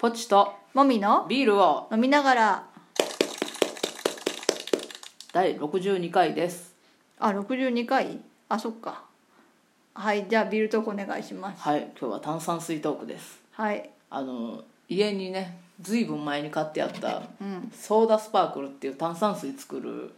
[0.00, 2.64] ポチともみのビールを飲みながら
[5.30, 6.74] 第62回です。
[7.18, 8.18] あ62回？
[8.48, 9.02] あそっか。
[9.92, 11.60] はいじゃあビールトークお願いします。
[11.60, 13.40] はい今日は炭酸水トークです。
[13.52, 13.90] はい。
[14.08, 17.70] あの家にねずいぶん前に買ってあったうん。
[17.70, 20.14] ソーダスパークルっていう炭酸水作る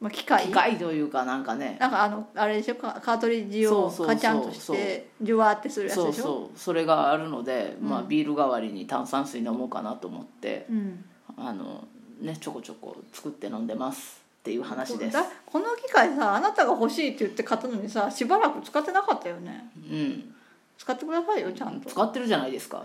[0.00, 0.46] まあ機械。
[0.46, 1.76] 機械というかなんかね。
[1.78, 2.76] なんかあのあれでしょ？
[2.76, 4.06] カカートリッジをそうそうそう。
[4.08, 6.22] カチャンとしてジュワーってするやつそうでしょ？
[6.22, 11.04] そうそれがあるので、まあ、うんビール代わりに炭酸水飲もうかなと思ってうん。
[11.36, 11.86] あの
[12.20, 15.12] ねちょこちょこ作って飲んでますっていう話です。
[15.12, 19.70] だこの機械さあなたが欲しいって言って買ったのにさしばらく使ってなかったよね。
[19.76, 20.34] うん。
[20.78, 21.90] 使ってくださいよちゃんと。
[21.90, 22.82] 使ってるじゃないですか。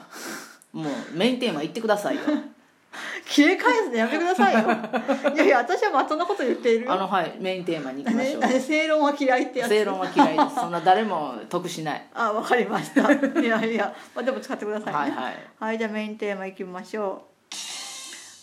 [0.73, 2.21] もうメインテーマ言ってくださいよ
[3.27, 4.59] 切れ返すのやめてくださいよ。
[5.35, 6.85] いやいや私はまあそんなこと言っている。
[6.85, 8.41] よあのはいメインテーマに行きましょう。
[8.41, 9.69] 何正論は嫌いってやつ。
[9.69, 10.55] 正論は嫌いです。
[10.55, 12.05] そんな誰も得しない。
[12.13, 13.11] あわかりました。
[13.11, 14.99] いやいや、まあ、でも使ってくださいね。
[14.99, 15.35] はいはい。
[15.59, 17.23] はい、じゃあメインテーマいきましょ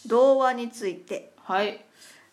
[0.04, 0.08] う。
[0.08, 1.32] 童話について。
[1.44, 1.82] はい。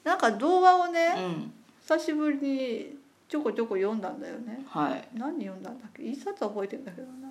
[0.04, 1.54] なんか童話をうね、ん。
[1.88, 4.64] 久しぶりにちょこちょこ読んだんだよね。
[4.68, 5.08] はい。
[5.14, 6.04] 何読んだんだっけ？
[6.04, 7.30] 一冊は覚えてるんだけどな。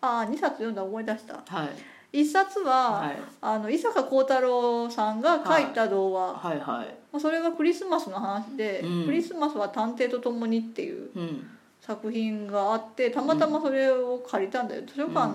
[0.00, 1.34] ああ2冊読んだ思い出した。
[1.34, 1.68] はい
[2.14, 3.18] 一冊は、はい。
[3.40, 6.86] あの伊坂幸太郎さんが書いた童話、はいはい。
[7.12, 9.06] まあそれがクリスマスの話で「うん。
[9.06, 11.50] クリスマスは探偵と共に」っていううん。
[11.80, 15.34] 作品があってたまたまそれを借りたんだよ、図書館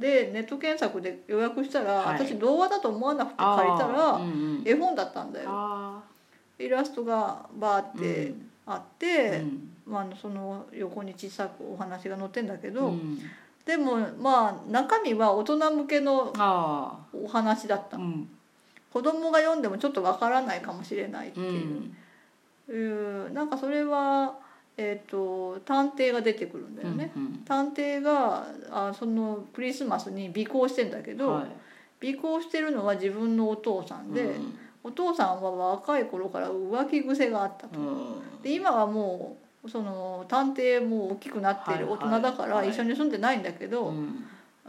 [0.00, 2.26] でネット検索で予約したら、はい。
[2.26, 5.50] 私童話だと思わなくて借りたらうんうん絵本だったんだよ。
[5.52, 6.02] あ
[6.58, 8.50] イラストがバーってうん。
[8.64, 9.68] あっーて、うん。
[9.84, 13.18] まあ、その横に小さくお話が載ってんだけど、うん
[13.66, 17.96] でもまあ中身は大人向けのあお話だった。
[17.96, 18.28] ーうん。
[18.92, 21.62] 子供が読んでもちょっとわからないかもしれないってうい
[22.68, 23.26] う、ん。
[23.26, 23.34] うん。
[23.34, 24.34] なんかそれは、
[24.76, 31.46] えー、と探偵が出てくるんだよね、うん探偵があそのクリスマスに尾行してんだけど、は
[32.02, 32.14] い。
[32.14, 34.58] 尾行してるのは自分のお父さんで、うん。
[34.84, 37.78] お父さんは若い頃から浮気癖があったと。
[37.78, 38.42] うん。
[38.42, 42.70] で今はもうその探偵も大きくなっている大人だからはい。
[42.70, 44.24] 一緒に住んでないんだけど、うん。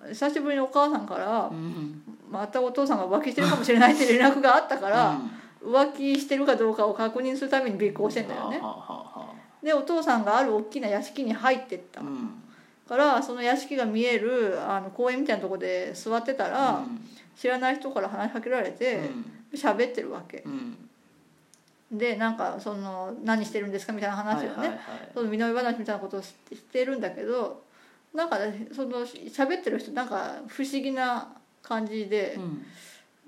[0.09, 2.01] 久しぶりにお母さんからうん。
[2.29, 5.19] またお父さんが浮気してるかもしれないって連絡があったから、
[5.63, 8.61] 浮気してるかどうかを確認するために尾行してんだよね。
[9.63, 12.01] でお父さんがある大きな屋敷に入ってった。
[12.87, 16.83] からその屋敷が見えるあの公園みたいなとこで座ってたら、
[17.35, 19.09] 知らない人から話しかけられて
[19.53, 20.43] 喋ってるわけ。
[20.45, 20.82] うん
[21.93, 24.77] でなんかその何してるんですかみたいな話をね、はいはいはい。
[25.13, 26.33] その身の上話みたいなことをし
[26.71, 27.63] てるんだけど
[28.13, 31.29] なんかねその喋ってる人なんか不思議な
[31.61, 32.65] 感じでうん。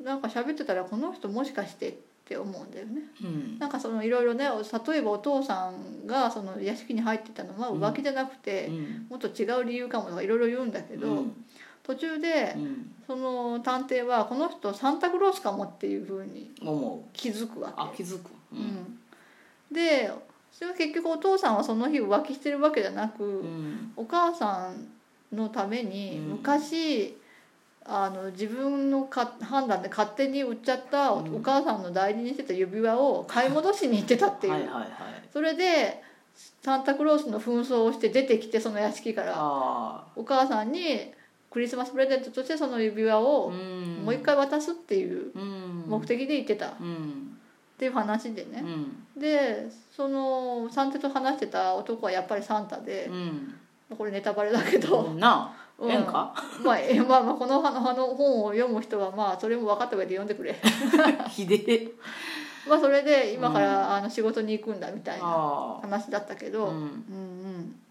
[0.04, 1.94] なんか喋ってたらこの人もしかしてっ
[2.26, 3.04] て思うんだよね。
[3.24, 3.60] うん。
[3.60, 9.06] なんかそのいろいろね例えばお父さんがその屋敷に入ってたのは浮気じゃなくて、うん。
[9.10, 11.46] もっと違う理由かもとかいろいろ言うんだけど、うん。
[11.84, 12.92] 途中でうん。
[13.08, 16.52] その探偵はこの人サンタクロースかもっていうふうに
[17.14, 17.76] 気づくわけ。
[17.78, 18.32] あ気づく
[19.72, 20.12] で
[20.58, 23.92] それは結局お父さんはその日浮気してるわけじゃなく、うん。
[23.98, 26.30] お母さんのためにうん。
[26.38, 27.18] 昔、
[27.84, 31.44] あの自分のか判断で勝手に売っちゃったお,、うん。
[31.44, 34.90] 母さんの大事にしてた指輪を買い戻しに行ってたっていう、 はいはいはい
[35.34, 36.02] それで
[36.64, 39.34] サンタクロースの紛争をして出てきてその屋敷から。
[39.36, 41.14] あお母さんに
[41.52, 44.06] クリスマスプレゼントとしてその指輪あをうん。
[44.06, 45.84] もう一回渡すっていううん。
[45.88, 46.68] 目的で行ってた。
[46.68, 47.35] っうん
[47.78, 49.22] ていう話でね、うん。
[49.22, 53.56] でそのサンタと話してた男はやっぱりサンタで、うん。
[53.98, 56.06] これネタバレだけど、なあうん。
[56.06, 60.56] かまあ、えまあまあこのあのあの本を読む人はまあそれも分かった上で読んでくれ。
[61.30, 61.92] ひでえ。
[62.68, 66.76] まあそれで今からあの仕事に行くんだみたいなあ話だったけど、あうん。
[66.76, 66.86] うん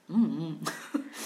[0.09, 0.17] うん。
[0.17, 0.65] うんうん。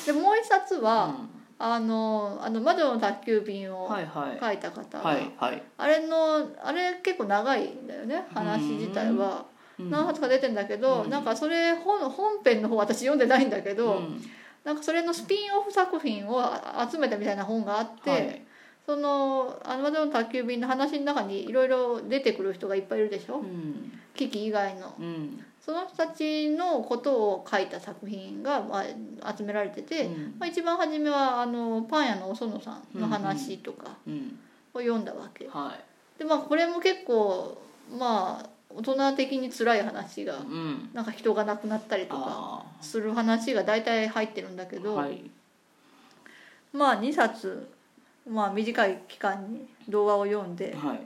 [0.05, 4.39] でもう一冊は、うんあのあの魔女の宅急便をはいはい。
[4.41, 5.63] 書いた方が、はいはい。
[5.77, 9.47] あれのあれ結構長いんだよね話自体は。
[9.79, 11.11] うん何冊か出てんだけど、うん。
[11.11, 14.21] なんかそれ本本編の方私読んでないんだけど、うん。
[14.65, 16.43] なんかそれのスピンオフ作品を
[16.91, 18.43] 集めたみたいな本があって、はい。
[18.85, 23.37] そのあの魔女の宅急便の話の中にいろいろ出てくる人がいっぱいいるでしょ？
[23.39, 23.93] うん。
[24.17, 24.95] キキ以外の。
[24.99, 28.83] うんその人たちのことを書いた作品が、ま
[29.21, 30.35] あ、集められてて、うん。
[30.39, 34.39] まあ、一番初めはあのパン屋のお園さんの話とかうん。
[34.73, 35.77] を読んだわけ、は
[36.17, 36.19] い。
[36.19, 37.61] でまあこれも結構
[37.99, 40.89] まあ大人的に辛い話がうん。
[40.95, 45.31] なんか人が亡くなったりとかあする話が大体入ってるんだけど、あはい。
[46.73, 47.69] まあ2冊、
[48.27, 51.01] まあ、短い期間に童話を読んではい。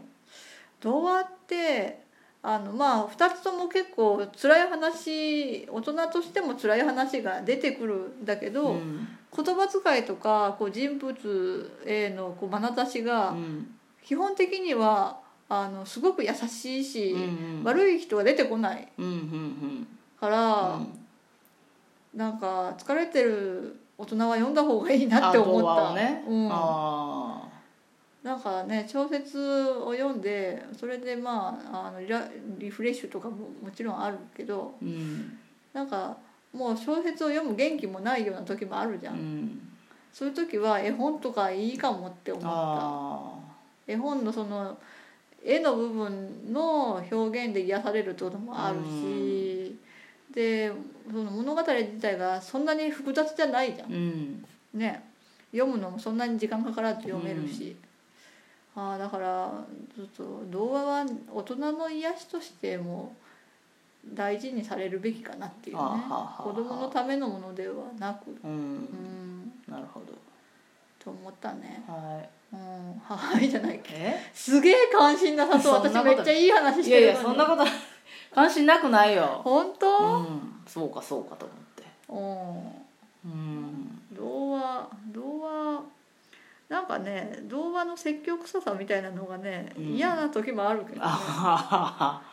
[0.80, 2.01] 童話って
[2.44, 9.08] あのまあ2つとも結構辛い話大人としても辛い話が出てくるんだけど、うん。
[9.34, 13.74] 言葉遣いとかこう人物へのこう眼差しがうん。
[14.04, 17.64] 基本的にはあのすごく優しいし、うんうん。
[17.64, 19.86] 悪い人が出てこないうんうん
[20.20, 20.78] から、
[22.14, 25.94] なんか疲れてる大人は読んだ方がいいなって思った。
[26.52, 27.48] あ
[28.22, 32.00] なんかね小説を読んでそれでまああの
[32.58, 35.38] リフレッシュとかももちろんあるけどーうん。
[35.72, 36.16] なんか
[36.52, 39.68] もう小説を読む元気もないような時もあるじゃん、うん。
[40.12, 42.48] そういう時は絵本とかいいかもって思った。
[42.50, 43.32] あ
[43.86, 44.78] 絵本のその
[45.44, 49.76] 絵の部分の表現で癒されるってこともあるし、
[50.32, 50.70] で
[51.10, 54.44] その物語自体がそんなに複雑じゃないじゃん。
[54.74, 55.02] ね
[55.50, 57.91] 読むのもそんなに時間かからず読めるし、あ
[58.74, 59.52] あだから
[59.94, 63.14] ちょっと童話は大人の癒しとしても
[64.14, 65.82] 大事にされるべきかなっていうね。
[66.38, 68.30] 子供のためのものではなく。
[68.42, 68.50] うん。
[68.50, 69.52] うん。
[69.68, 70.06] なるほど。
[70.98, 71.82] と思ったね。
[71.86, 72.20] は
[72.52, 72.54] い。
[72.54, 73.00] うん。
[73.04, 74.30] はいじゃないっけえ？
[74.34, 77.16] すげえ関心なさそう私めっちゃいい話いやいしてるのに。
[77.18, 77.64] やそんなこと
[78.34, 79.40] 関心なくないよ。
[79.44, 79.98] 本当？
[80.18, 80.62] うん。
[80.66, 81.84] そうかそうかと思って。
[83.24, 83.30] うん。
[83.30, 84.02] うん。
[84.12, 85.31] 童話童話
[86.72, 89.84] なんかね童話の積極臭さみたいなのがね、うん。
[89.88, 91.06] 嫌な時もあるけどね。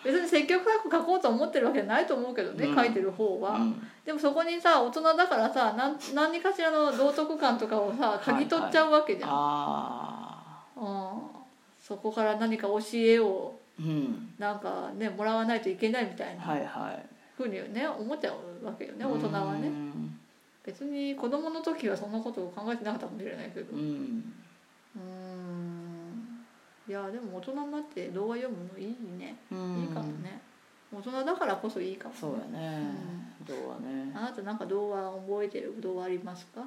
[0.01, 2.75] 別に積極臭く書こうと思ってるわけじゃないと思うけどね、うん。
[2.75, 3.88] 書いてる方は、はうん。
[4.06, 10.86] でもそこにさ大人だからさ何何かしらの道徳感とかをさ嗅ぎ取っちゃうわけじゃん、あうん、
[11.77, 14.33] そこから何か教えをーうん。
[14.39, 17.06] なんかねもらわないといけないみたいなはいはい。
[17.36, 19.68] ふうにね思っちゃうわけよね大人はね。
[19.68, 19.88] うん
[20.69, 23.75] 別に子供の時はそんなことを考えてなかったかもしれないけど。
[23.75, 24.33] うん。
[24.95, 26.45] うん。
[26.88, 28.88] いやでも大人になって童話読むのいい
[29.18, 29.36] ね。
[29.51, 29.81] うん。
[29.81, 30.39] いいかもね。
[30.94, 32.81] 大人だからこそいいかも、ね、そうやね。
[33.48, 34.12] 童話ね。
[34.16, 36.62] あなたなんか童話覚えてる童話ありますか？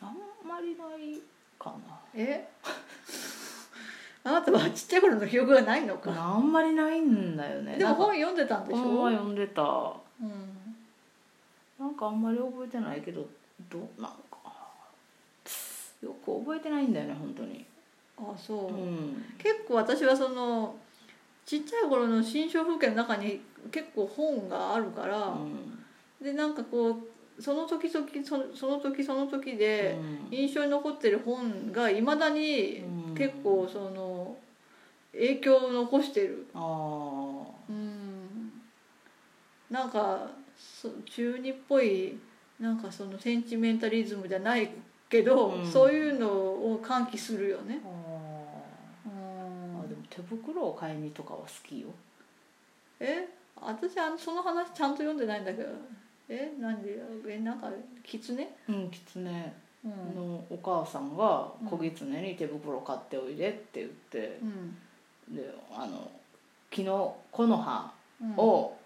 [0.00, 0.16] あん
[0.48, 1.20] まりない
[1.58, 1.74] か
[2.14, 2.48] え？
[4.24, 6.10] あなたはちっちゃい頃の記憶がないのか。
[6.10, 7.76] なあんまりないんだよね。
[7.76, 8.80] でも本読んでたんでしょ？
[8.82, 9.62] 本は読んでた。
[9.62, 10.63] うん
[11.78, 13.26] なんかあんまり覚えてないけど
[13.70, 14.34] どうなんか。
[16.02, 17.64] よく覚えてないんだよね本当に。
[18.18, 19.24] あそう、うん。
[19.38, 20.76] 結構私はその
[21.46, 23.40] ちっちゃい頃の新象風景の中に
[23.72, 25.82] 結構本があるから、うん。
[26.22, 29.96] でなんかこうその時々そのその時その時で
[30.30, 33.14] 印象に残ってる本がいまだにうん。
[33.14, 34.36] 結構その
[35.12, 36.46] 影響を残してる。
[36.54, 36.60] ああ
[37.68, 38.52] うん。
[39.70, 40.43] なんかそ
[41.06, 42.18] 中二っぽい
[42.60, 44.70] なんかそのセンチメンタリズムじゃない
[45.08, 45.66] けど、うん。
[45.66, 47.80] そういうのを喚起するよね。
[47.84, 47.88] あ
[49.84, 51.88] あでも手袋を買いにとかは好きよ。
[53.00, 53.28] え？
[53.60, 55.68] 私あのその話ちゃんと読んでないんだけど。
[56.28, 56.52] え？
[56.60, 56.98] なんで？
[57.28, 57.38] え？
[57.38, 57.68] なんか
[58.02, 58.48] 狐？
[58.68, 59.52] うん狐
[59.84, 60.14] うん。
[60.14, 64.44] のお母さんが小狐に手袋買っておいでって言ってう
[65.32, 65.34] ん。
[65.34, 66.10] であの
[66.70, 66.86] 昨日
[67.30, 67.92] 木の葉
[68.22, 68.36] うん。
[68.36, 68.76] を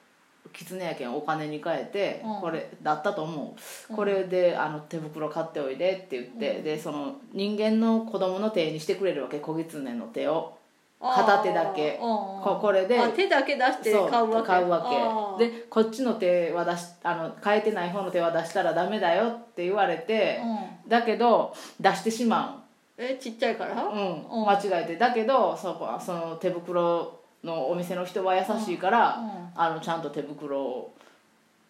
[0.52, 2.40] 狐やけんお金に変えて、うん。
[2.40, 3.56] これだったと思
[3.90, 3.94] う。
[3.94, 6.64] これであの手袋買っておいでって言って、うん。
[6.64, 9.38] でその人間の子供の手にしてくれるわけ。
[9.38, 10.54] 小狐の手を。
[11.00, 11.96] 片手だけ。
[12.00, 14.46] ここれであ手だけ出して買うわけ。
[14.48, 15.46] 買うわけ。
[15.48, 20.40] でこっちの手は出しあの変えてない方の手は出したらダメだよって言われて、
[20.84, 20.90] うん。
[20.90, 22.64] だけど出してしま
[22.96, 23.84] えちっちゃいから？
[23.84, 24.40] う、うん。
[24.40, 24.48] うん。
[24.48, 24.96] 間違えて。
[24.96, 30.94] だけどそこその手袋のお店の人は優しいから、うんあのちゃんと手袋を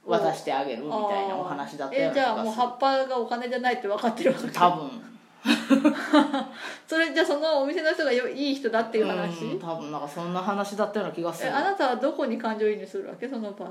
[0.07, 4.47] 渡してあげるみたいなお話だったようなえじゃあもう葉っぱがお金じゃないって分かってるわけ？
[4.47, 4.91] る多分。
[6.87, 11.49] それじゃあそのお店の人がよいい人だっていう話、うん多分なんかそんな話だったような気がする。
[11.51, 13.29] えあなたはどこに感情移入するわけ？
[13.29, 13.71] その場合。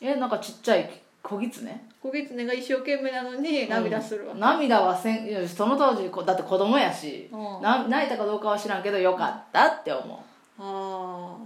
[0.00, 0.90] えなんかちっちゃい
[1.22, 7.62] 小狐小狐が一生懸命なのに涙するわけ、涙はせんその当時こだって子供やし、うん。
[7.62, 10.18] な泣いたかどうかは知らんけどよかったって思う
[10.58, 11.36] あ。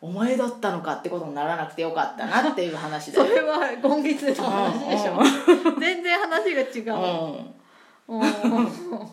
[0.00, 3.26] お前だったのかってことにならなくてよかったなっていう話あだよ。
[3.30, 7.52] それはゴンギツネの話でしょ、全然話が違う、
[8.08, 8.20] うん。
[8.20, 9.12] うん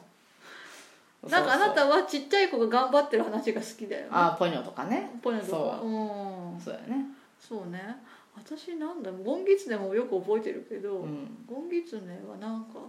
[1.28, 4.08] なんかあなたはちっちゃい子が頑張ってる話が好きだよね。
[4.12, 5.12] あポニョとかね。
[5.22, 5.80] ポニョとか。
[5.82, 5.88] そう。
[5.88, 6.60] うん。
[6.60, 7.06] そうやね。
[7.40, 7.98] そうね。
[8.36, 9.12] 私なんだ。
[9.12, 11.46] ゴンギツネもよく覚えてるけど、うん。
[11.46, 12.80] ゴンギツネはなんか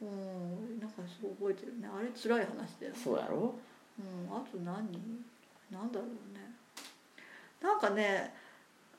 [0.00, 0.80] うん。
[0.80, 1.88] なんかそう覚えてるね。
[1.88, 2.98] あれ辛い話だよね。
[2.98, 3.54] そうやろ。
[3.98, 4.36] うん。
[4.36, 5.22] あと何？
[5.72, 6.54] なんだろうね。
[7.62, 8.34] なんかね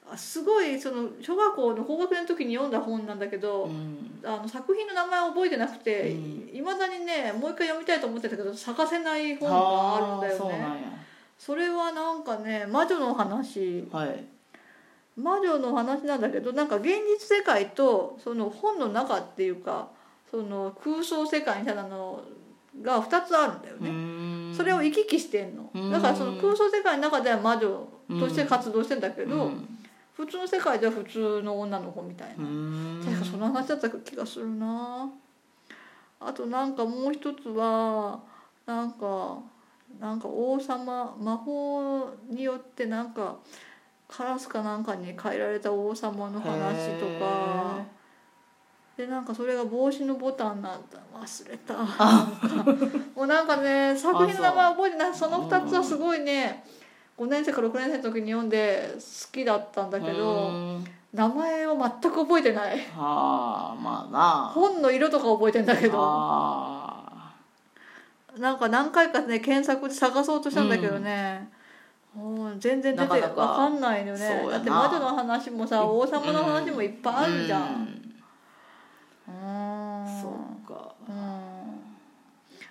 [0.10, 4.20] あすごいその小学校の高学年の時に読んだ本なんだけど、うん。
[4.24, 6.56] あの作品の名前を覚えてなくてうん。
[6.58, 11.04] いま、未だにねもう一回読みたいと思ってたけど咲かせない本があるんだよね。
[11.38, 13.88] それはなんかね魔女の話。
[13.92, 14.26] はい。
[15.16, 16.88] 魔女の話なんだけどなんか現
[17.20, 19.90] 実世界とその本の中っていうか
[20.32, 22.24] その空想世界みたいなの
[22.82, 24.13] が2つあるんだようね、ん
[24.56, 25.70] それを行き来してんの。
[25.74, 25.92] うん。
[25.92, 27.88] だからその空想世界の中では魔女
[28.20, 29.80] として活動してんだけど、うん。
[30.14, 33.02] 普通の世界では普通の女の子みたいな、うん。
[33.04, 35.10] 確かその話だった気がするな。
[36.20, 38.22] あとなんかもう一つは
[38.66, 39.40] なんか
[40.00, 43.38] なんか王様魔法によってなんか
[44.08, 47.84] カラスかなんかに変えられた王様の話とか
[48.98, 51.00] でなんかそれが帽子のボタンなんだ。
[51.20, 51.74] 忘れた。
[53.16, 55.14] もうなんかね作品の名前覚えてない。
[55.14, 56.64] その2つはすごいね
[57.18, 60.86] 5年生か6年生の時に読んで好きだったんだけどうん。
[61.14, 62.78] 名前を全く覚えてない。
[62.96, 64.52] はあまあな。
[64.54, 65.98] 本の色とか覚えてんだけど。
[66.00, 67.04] あ
[68.38, 71.50] なんか何回かね検索で探そうとしたんだけどね、
[72.16, 78.03] もう全然出てなかんないのよねだって魔女の話もさ王様の話もいっぱいあるじゃん
[80.64, 80.96] か。
[81.08, 81.16] うん。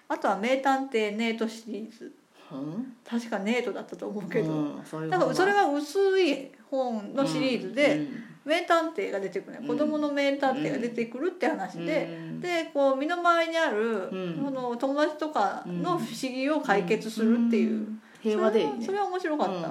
[0.08, 2.12] あとは「名探偵ネート」シリーズ。
[2.50, 2.96] うん。
[3.04, 9.66] 確かネートだったと思うけど、うんそういうなんかそれは薄い本のシリーズで、うん名探偵が出てくるね。
[9.66, 12.40] 子供の名探偵が出てくるって話で、うん。
[12.40, 18.02] でこう身の回りにある、うの友達とかの不思議を解決するっていう、ん。
[18.20, 19.68] 平和でそれはそれは面白かった、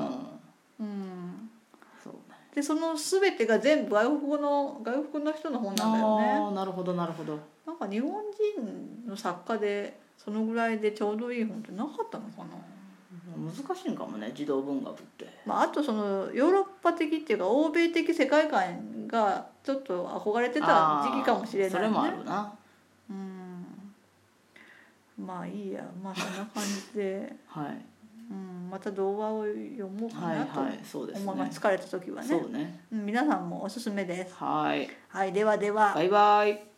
[0.79, 1.49] うん。
[2.55, 6.55] でその全てが全部外国語の外国の人の本なんだよね。
[6.55, 7.39] なるほどなるほど
[7.71, 12.49] なんか日本人の作家でそのぐらいでちょうどいい本ってなかったのかな、
[13.37, 15.27] 難しいんかもね児童文学って。
[15.45, 21.77] まあ、あとそのヨーロッパ的っていうか欧米的世界観がちょっと憧れてた時期かもしれないね。
[21.77, 22.53] それもあるな。
[23.09, 23.65] うん。
[25.25, 26.63] まあいいやまあそんな感
[26.93, 27.85] じで、はい。
[28.29, 32.27] うん、また動画を読もうかはいなとはいそうです思います、ね疲れた時はね。
[32.27, 32.81] そうね。
[32.91, 34.35] うん皆さんもおすすめです。
[34.35, 34.89] はい。
[35.07, 35.93] はいではでは。
[35.95, 36.70] バイバイ